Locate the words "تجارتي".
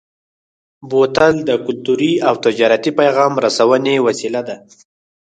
2.45-2.91